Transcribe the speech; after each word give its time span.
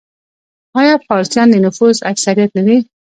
آیا 0.79 0.95
فارسیان 1.07 1.47
د 1.51 1.55
نفوس 1.65 1.97
اکثریت 2.11 2.51
نه 2.57 2.63
دي؟ 2.67 2.77